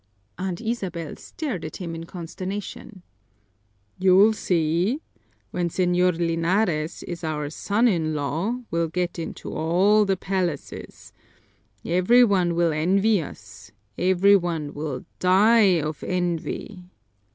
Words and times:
Aunt 0.39 0.59
Isabel 0.61 1.15
stared 1.15 1.63
at 1.63 1.75
him 1.77 1.93
in 1.93 2.05
consternation. 2.07 3.03
"You'll 3.99 4.33
see! 4.33 4.99
When 5.51 5.69
Señor 5.69 6.17
Linares 6.17 7.03
is 7.03 7.23
our 7.23 7.51
son 7.51 7.87
in 7.87 8.15
law 8.15 8.61
we'll 8.71 8.87
get 8.87 9.19
into 9.19 9.53
all 9.53 10.05
the 10.05 10.17
palaces. 10.17 11.13
Every 11.85 12.23
one 12.23 12.55
will 12.55 12.73
envy 12.73 13.21
us, 13.21 13.69
every 13.95 14.35
one 14.35 14.73
will 14.73 15.05
die 15.19 15.77
of 15.79 16.03
envy!" 16.03 16.89